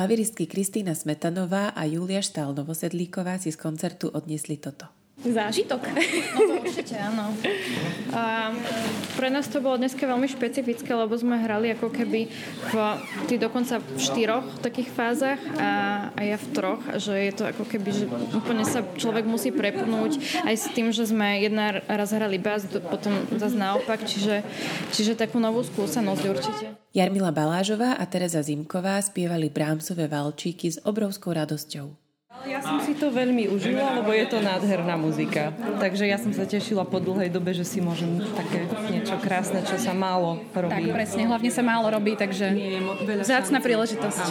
[0.02, 4.90] Klaviristky Kristýna Smetanová a Julia Štál Novosedlíková si z koncertu odniesli toto.
[5.22, 5.86] Zážitok.
[6.34, 7.30] No to určite, áno.
[8.10, 8.50] A
[9.14, 12.26] pre nás to bolo dneska veľmi špecifické, lebo sme hrali ako keby
[12.74, 12.76] v,
[13.30, 15.72] ty dokonca v štyroch takých fázach a,
[16.18, 20.42] a ja v troch, že je to ako keby, že úplne sa človek musí prepnúť
[20.42, 24.42] aj s tým, že sme jedna raz hrali bas, potom zase naopak, čiže,
[24.90, 26.66] čiže takú novú skúsenosť určite.
[26.98, 32.01] Jarmila Balážová a Tereza Zimková spievali Brámsové valčíky s obrovskou radosťou.
[32.42, 35.54] Ja som si to veľmi užila, lebo je to nádherná muzika.
[35.78, 39.78] Takže ja som sa tešila po dlhej dobe, že si môžem také niečo krásne, čo
[39.78, 40.90] sa málo robí.
[40.90, 41.22] Tak, presne.
[41.30, 42.50] Hlavne sa málo robí, takže
[43.22, 44.26] vzácna príležitosť.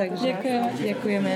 [0.00, 0.68] Takže ďakujeme.
[0.80, 1.32] ďakujeme.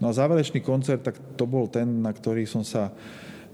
[0.00, 2.92] No a záverečný koncert, tak to bol ten, na ktorý som sa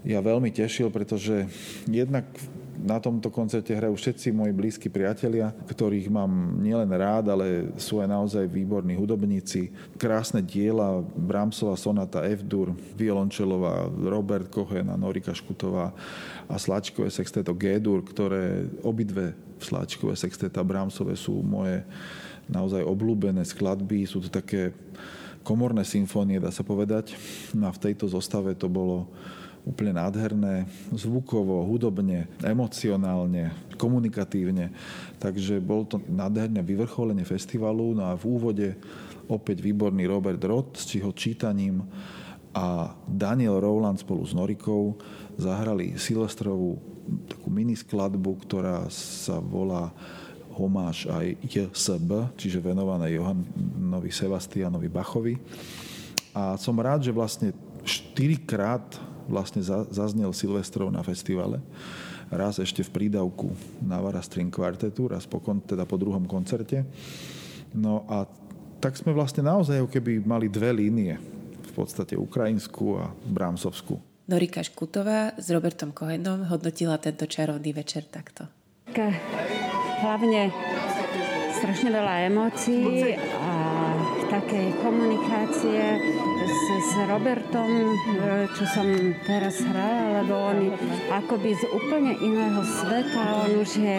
[0.01, 1.45] ja veľmi tešil, pretože
[1.85, 2.25] jednak
[2.81, 8.09] na tomto koncerte hrajú všetci moji blízki priatelia, ktorých mám nielen rád, ale sú aj
[8.09, 9.69] naozaj výborní hudobníci.
[10.01, 15.93] Krásne diela, Brahmsova sonata F-dur, violončelová Robert Cohen a Norika Škutová
[16.49, 21.85] a Slačkové sexteto G-dur, ktoré obidve Slačkové sexteta Brahmsové sú moje
[22.49, 24.09] naozaj obľúbené skladby.
[24.09, 24.73] Sú to také
[25.45, 27.13] komorné symfónie, dá sa povedať.
[27.53, 29.09] No a v tejto zostave to bolo
[29.61, 34.73] úplne nádherné, zvukovo, hudobne, emocionálne, komunikatívne.
[35.21, 37.93] Takže bol to nádherné vyvrcholenie festivalu.
[37.93, 38.67] No a v úvode
[39.29, 41.85] opäť výborný Robert Roth s čiho čítaním
[42.51, 44.99] a Daniel Rowland spolu s Norikou
[45.39, 46.75] zahrali Silvestrovú
[47.29, 49.93] takú mini skladbu, ktorá sa volá
[50.51, 55.39] homáš aj JSB, čiže venované Johanovi Sebastianovi Bachovi.
[56.35, 57.55] A som rád, že vlastne
[57.87, 58.99] štyrikrát
[59.29, 61.61] vlastne zaznel Silvestrov na festivale.
[62.31, 63.51] Raz ešte v prídavku
[63.83, 66.87] Navara String Quartetu, raz po, teda po druhom koncerte.
[67.75, 68.23] No a
[68.79, 71.19] tak sme vlastne naozaj keby mali dve línie.
[71.71, 73.99] V podstate ukrajinskú a brámsovskú.
[74.27, 78.47] Norika Škutová s Robertom Kohenom hodnotila tento čarovný večer takto.
[80.01, 80.51] Hlavne
[81.61, 83.60] strašne veľa emócií a
[84.31, 85.99] takej komunikácie
[86.47, 88.87] s, s Robertom, e, čo som
[89.27, 90.71] teraz hrala, lebo on
[91.11, 93.97] akoby z úplne iného sveta, on už je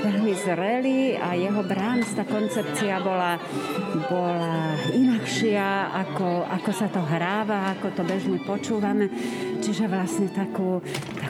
[0.00, 3.36] veľmi zrelý a jeho Brahms, tá koncepcia bola,
[4.08, 9.12] bola inakšia, ako, ako sa to hráva, ako to bežne počúvame.
[9.60, 10.80] Čiže vlastne takú,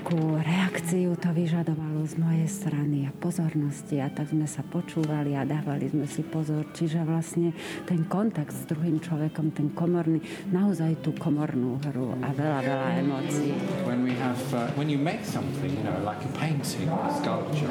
[0.06, 5.42] takú reakciu to vyžadovalo z mojej strany a pozornosti a tak sme sa počúvali a
[5.42, 6.62] dávali sme si pozor.
[6.70, 7.50] Čiže vlastne
[7.90, 10.22] ten kontakt s druhým človekom, ten komorný,
[10.54, 13.50] naozaj tú komornú hru a veľa, veľa emócií.
[13.82, 17.66] When we have, uh, when you make something, you know, like a painting a sculpture,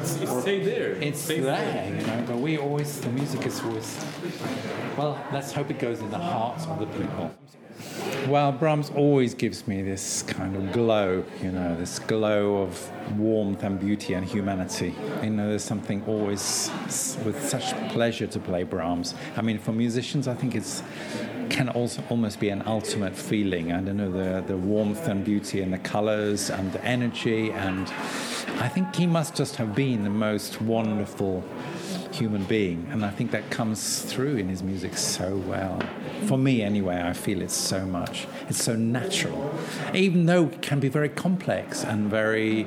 [0.00, 0.96] it's, it's stay there.
[0.96, 4.00] It's stay there, there, you know, but we always, the music is always,
[4.96, 7.36] well, let's hope it goes in the hearts of the people.
[8.28, 13.62] Well, Brahms always gives me this kind of glow, you know, this glow of warmth
[13.62, 14.94] and beauty and humanity.
[15.22, 16.70] You know, there's something always
[17.24, 19.14] with such pleasure to play Brahms.
[19.36, 20.82] I mean, for musicians, I think it's
[21.50, 23.72] can also almost be an ultimate feeling.
[23.72, 27.88] I don't know the the warmth and beauty and the colors and the energy, and
[28.60, 31.44] I think he must just have been the most wonderful
[32.14, 35.80] human being, and I think that comes through in his music so well.
[36.26, 38.26] For me, anyway, I feel it so much.
[38.48, 39.52] It's so natural,
[39.92, 42.66] even though it can be very complex and very,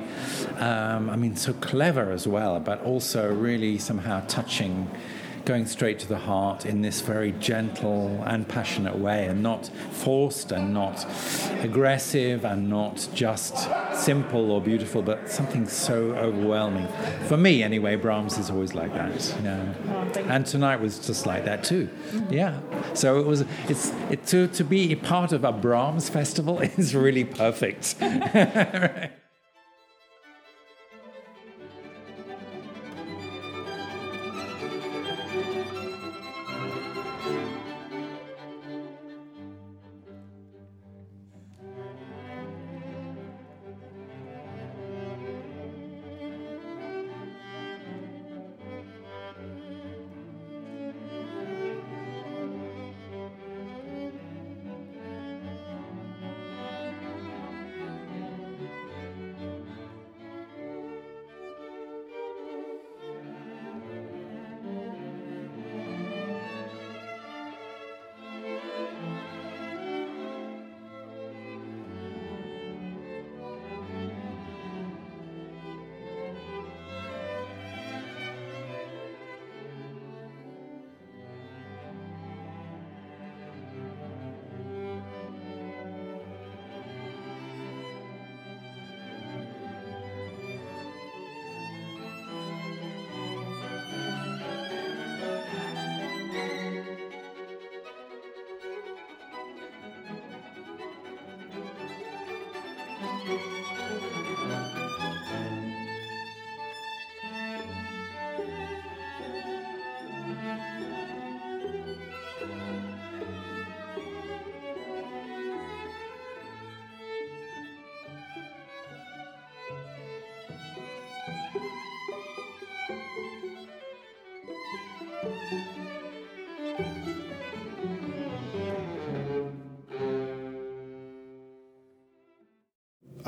[0.58, 4.90] um, I mean, so clever as well, but also really somehow touching
[5.48, 10.52] going straight to the heart in this very gentle and passionate way, and not forced
[10.52, 11.06] and not
[11.60, 16.86] aggressive and not just simple or beautiful, but something so overwhelming.
[17.28, 19.34] For me, anyway, Brahms is always like that.
[19.42, 19.74] Yeah.
[19.88, 21.88] Oh, and tonight was just like that too.
[22.10, 22.32] Mm-hmm.
[22.34, 22.60] Yeah.
[22.92, 23.44] So it was.
[23.68, 27.96] It's it, to to be part of a Brahms festival is really perfect.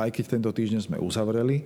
[0.01, 1.65] aj keď tento týždeň sme uzavreli,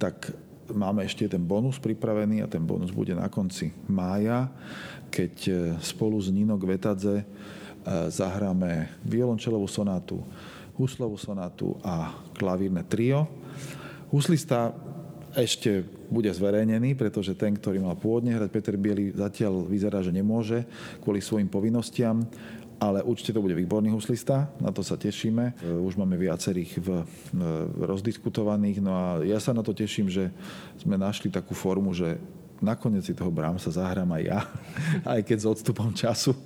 [0.00, 0.32] tak
[0.72, 4.50] máme ešte ten bonus pripravený a ten bonus bude na konci mája,
[5.12, 7.24] keď e, spolu s Nino Gvetadze e,
[8.10, 10.24] zahráme violončelovú sonátu,
[10.74, 13.30] huslovú sonátu a klavírne trio.
[14.10, 14.74] Huslista
[15.36, 20.64] ešte bude zverejnený, pretože ten, ktorý mal pôvodne hrať Peter Bieli, zatiaľ vyzerá, že nemôže
[21.04, 22.24] kvôli svojim povinnostiam
[22.76, 25.56] ale určite to bude výborný huslista, na to sa tešíme.
[25.60, 26.88] E, už máme viacerých v,
[27.72, 30.28] v rozdiskutovaných, no a ja sa na to teším, že
[30.80, 32.20] sme našli takú formu, že
[32.60, 34.40] nakoniec si toho Brahmsa zahrám aj ja,
[35.16, 36.36] aj keď s odstupom času.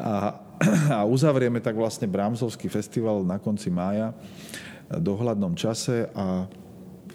[0.00, 0.36] A,
[0.96, 4.12] a uzavrieme tak vlastne Brahmsovský festival na konci mája
[4.90, 6.50] dohľadnom čase a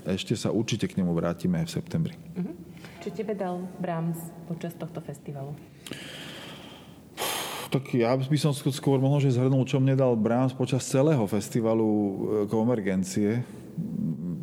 [0.08, 2.16] ešte sa určite k nemu vrátime v septembri.
[2.38, 2.56] Uh-huh.
[3.02, 4.18] Čo tebe dal Brahms
[4.48, 5.52] počas tohto festivalu?
[7.76, 11.92] Tak ja by som skôr mohol, že zhrnul, čo mne dal Brahms počas celého festivalu
[11.92, 12.16] e,
[12.48, 13.44] Konvergencie,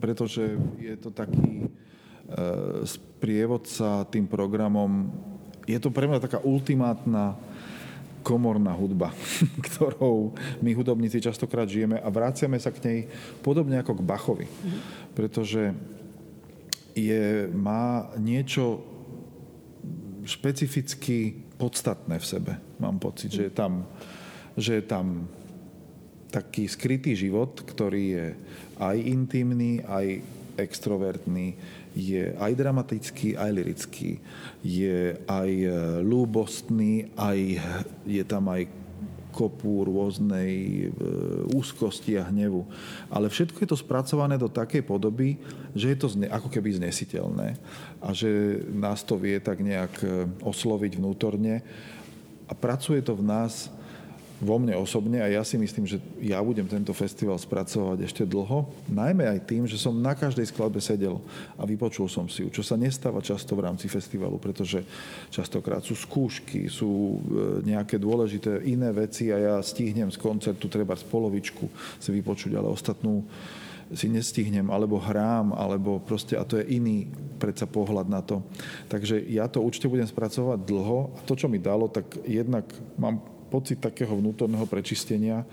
[0.05, 1.68] pretože je to taký e,
[2.85, 5.09] sprievodca tým programom.
[5.64, 7.41] Je to pre mňa taká ultimátna
[8.20, 9.16] komorná hudba,
[9.72, 12.99] ktorou my hudobníci častokrát žijeme a vráciame sa k nej
[13.41, 14.47] podobne ako k Bachovi.
[15.16, 15.72] Pretože
[16.93, 18.85] je, má niečo
[20.28, 22.53] špecificky podstatné v sebe.
[22.83, 23.87] Mám pocit, že je tam,
[24.59, 25.30] že je tam
[26.35, 28.26] taký skrytý život, ktorý je
[28.83, 30.18] aj intimný, aj
[30.59, 31.55] extrovertný,
[31.93, 34.18] je aj dramatický, aj lirický,
[34.64, 35.70] je aj e,
[36.01, 37.39] ľúbostný, aj,
[38.09, 38.64] je tam aj
[39.33, 40.85] kopu rôznej e,
[41.57, 42.68] úzkosti a hnevu.
[43.09, 45.41] Ale všetko je to spracované do takej podoby,
[45.72, 47.57] že je to ako keby znesiteľné
[48.05, 51.64] a že nás to vie tak nejak e, osloviť vnútorne
[52.53, 53.73] a pracuje to v nás
[54.43, 58.67] vo mne osobne a ja si myslím, že ja budem tento festival spracovať ešte dlho,
[58.91, 61.23] najmä aj tým, že som na každej skladbe sedel
[61.55, 64.83] a vypočul som si ju, čo sa nestáva často v rámci festivalu, pretože
[65.31, 67.19] častokrát sú skúšky, sú e,
[67.71, 71.65] nejaké dôležité iné veci a ja stihnem z koncertu treba z polovičku
[72.03, 73.23] si vypočuť, ale ostatnú
[73.91, 77.11] si nestihnem, alebo hrám, alebo proste, a to je iný
[77.43, 78.47] predsa pohľad na to.
[78.87, 82.64] Takže ja to určite budem spracovať dlho a to, čo mi dalo, tak jednak
[82.95, 83.18] mám
[83.51, 85.45] pocit takého vnútorného prečistenia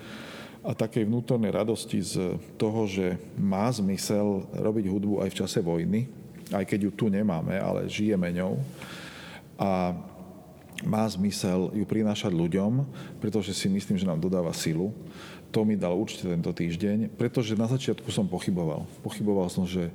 [0.63, 6.07] a takej vnútornej radosti z toho, že má zmysel robiť hudbu aj v čase vojny,
[6.51, 8.59] aj keď ju tu nemáme, ale žijeme ňou.
[9.59, 9.91] A
[10.89, 12.81] má zmysel ju prinášať ľuďom,
[13.21, 14.89] pretože si myslím, že nám dodáva silu
[15.49, 18.85] to mi dal určite tento týždeň, pretože na začiatku som pochyboval.
[19.01, 19.89] Pochyboval som, že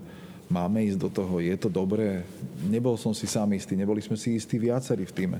[0.51, 2.27] máme ísť do toho, je to dobré.
[2.67, 5.39] Nebol som si sám istý, neboli sme si istí viacerí v týme.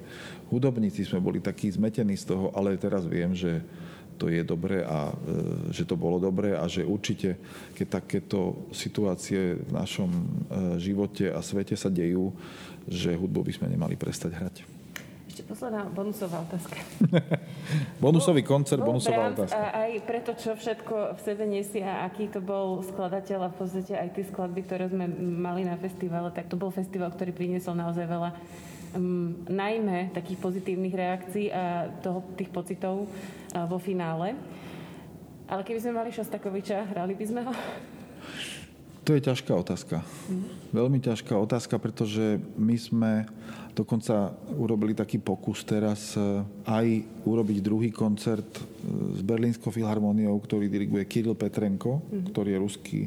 [0.49, 3.59] Hudobníci sme boli takí zmetení z toho, ale teraz viem, že
[4.15, 5.15] to je dobré a e,
[5.75, 7.35] že to bolo dobré a že určite,
[7.75, 10.23] keď takéto situácie v našom e,
[10.79, 12.31] živote a svete sa dejú,
[12.87, 14.74] že hudbu by sme nemali prestať hrať.
[15.35, 16.79] Ešte posledná bonusová otázka.
[17.99, 19.59] Bonusový koncert, bol bonusová otázka.
[19.59, 23.57] A aj preto, čo všetko v sebe nesie a aký to bol skladateľ a v
[23.59, 27.75] podstate aj tie skladby, ktoré sme mali na festivale, tak to bol festival, ktorý priniesol
[27.75, 28.31] naozaj veľa
[28.95, 34.39] um, najmä takých pozitívnych reakcií a toho, tých pocitov uh, vo finále.
[35.51, 37.51] Ale keby sme mali Šostakoviča, hrali by sme ho?
[39.05, 40.01] To je ťažká otázka.
[40.73, 43.13] Veľmi ťažká otázka, pretože my sme
[43.77, 48.63] dokonca urobili taký pokus teraz e, aj urobiť druhý koncert e,
[49.13, 52.33] s Berlínskou filharmóniou, ktorý diriguje Kirill Petrenko, mm.
[52.33, 53.01] ktorý je ruský,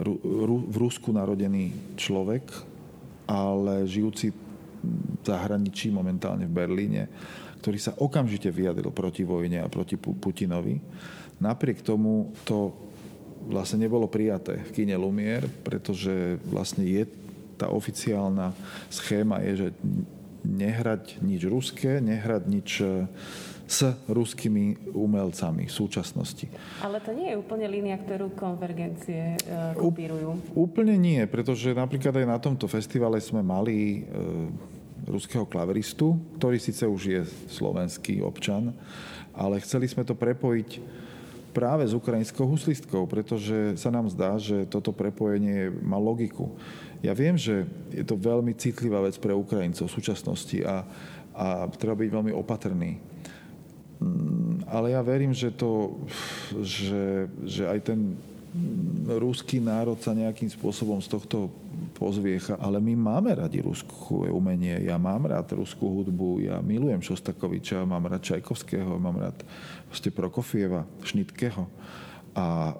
[0.00, 2.48] ru, ru, v Rusku narodený človek,
[3.28, 7.12] ale žijúci v zahraničí, momentálne v Berlíne,
[7.60, 10.80] ktorý sa okamžite vyjadril proti vojne a proti Putinovi.
[11.44, 12.88] Napriek tomu to
[13.48, 17.04] vlastne nebolo prijaté v kine Lumier, pretože vlastne je
[17.60, 18.56] tá oficiálna
[18.88, 19.68] schéma je, že
[20.40, 23.04] nehrať nič ruské, nehrať nič e,
[23.68, 26.48] s ruskými umelcami v súčasnosti.
[26.80, 30.56] Ale to nie je úplne línia, ktorú konvergencie e, kopírujú.
[30.56, 34.48] Úplne nie, pretože napríklad aj na tomto festivale sme mali e,
[35.04, 37.20] ruského klaveristu, ktorý síce už je
[37.52, 38.72] slovenský občan,
[39.36, 40.70] ale chceli sme to prepojiť
[41.50, 46.54] práve s ukrajinskou huslistkou, pretože sa nám zdá, že toto prepojenie má logiku.
[47.00, 50.84] Ja viem, že je to veľmi citlivá vec pre Ukrajincov v súčasnosti a,
[51.34, 53.00] a treba byť veľmi opatrný.
[54.00, 56.00] Mm, ale ja verím, že, to,
[56.60, 58.16] že, že aj ten
[59.06, 61.50] ruský národ sa nejakým spôsobom z tohto
[62.00, 64.88] pozviecha, ale my máme radi ruskú umenie.
[64.88, 69.44] Ja mám rád ruskú hudbu, ja milujem Šostakoviča, mám rád Čajkovského, mám rád
[69.92, 71.68] proste Prokofieva, Šnitkeho.
[72.32, 72.72] A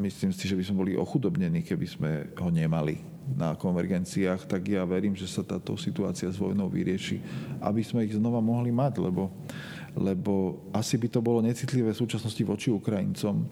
[0.00, 2.96] myslím si, že by sme boli ochudobnení, keby sme ho nemali
[3.36, 7.20] na konvergenciách, tak ja verím, že sa táto situácia s vojnou vyrieši,
[7.60, 9.28] aby sme ich znova mohli mať, lebo,
[9.92, 13.44] lebo asi by to bolo necitlivé v súčasnosti voči Ukrajincom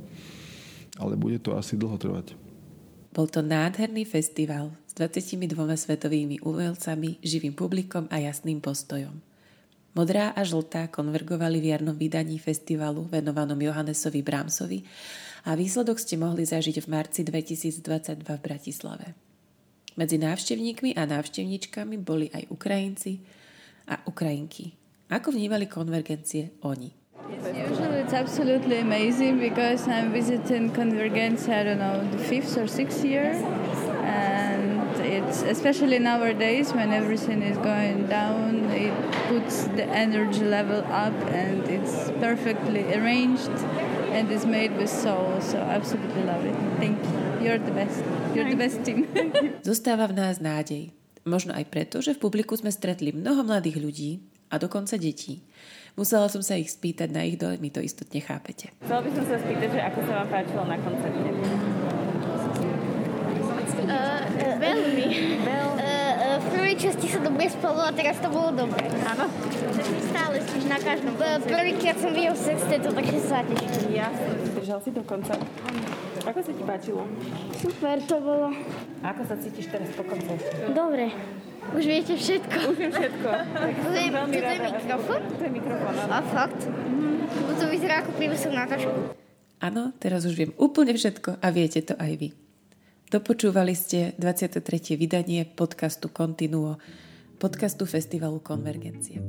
[0.99, 2.39] ale bude to asi dlho trvať.
[3.15, 9.19] Bol to nádherný festival s 22 svetovými umelcami, živým publikom a jasným postojom.
[9.99, 14.87] Modrá a žltá konvergovali v jarnom vydaní festivalu venovanom Johannesovi Brahmsovi
[15.47, 19.07] a výsledok ste mohli zažiť v marci 2022 v Bratislave.
[19.99, 23.19] Medzi návštevníkmi a návštevníčkami boli aj Ukrajinci
[23.91, 24.79] a Ukrajinky.
[25.11, 26.95] Ako vnímali konvergencie oni?
[27.51, 33.03] Usually it's absolutely amazing because I'm visiting Convergence, I don't know, the fifth or sixth
[33.03, 33.35] year.
[35.29, 38.95] It's especially nowadays when everything is going down, it
[39.29, 43.51] puts the energy level up and it's perfectly arranged
[44.13, 45.41] and is made with soul.
[45.41, 46.57] So absolutely love it.
[46.79, 47.19] Thank you.
[47.45, 48.05] You're the best.
[48.35, 49.09] You're the best team.
[49.69, 50.93] Zostáva v nás nádej.
[51.25, 54.11] Možno aj preto, že v publiku sme stretli mnoho mladých ľudí
[54.53, 55.41] a dokonca detí.
[55.97, 58.75] Musela som sa ich spýtať na ich dojmy, to istotne chápete.
[58.83, 61.74] Chcela by som sa spýtať, že ako sa vám páčilo na koncerte?
[63.85, 64.25] Uh,
[64.59, 65.07] veľmi.
[65.45, 65.69] Veľ.
[65.77, 68.85] Uh, uh, v prvej časti sa dobre spalo a teraz to bolo dobre.
[69.05, 69.29] Áno.
[69.29, 71.15] Takže stále spíš na každom.
[71.17, 73.95] Uh, prvýkrát som videl sexteto, takže sa teším.
[73.95, 75.37] Jasne, držal si do konca.
[76.25, 77.05] Ako sa ti páčilo?
[77.61, 78.49] Super to bolo.
[79.05, 80.73] A ako sa cítiš teraz po koncerte?
[80.73, 81.13] Dobre.
[81.77, 82.57] Už viete všetko.
[82.73, 83.29] Už viem všetko.
[83.29, 85.21] Tak To je, veľmi to je mikrofón?
[85.21, 86.13] To je mikrofón, áno.
[86.13, 86.61] A fakt?
[87.35, 89.17] Lebo to vyzerá ako prívesok na tašku.
[89.65, 92.29] Áno, teraz už viem úplne všetko a viete to aj vy.
[93.15, 94.99] Dopočúvali ste 23.
[94.99, 96.83] vydanie podcastu Continuo,
[97.39, 99.23] podcastu Festivalu Konvergencie.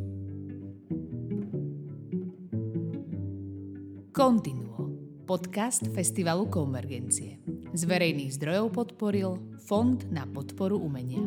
[4.09, 4.89] Continuo,
[5.29, 7.38] podcast Festivalu Konvergencie.
[7.77, 9.38] Z verejných zdrojov podporil
[9.69, 11.21] Fond na podporu umenia.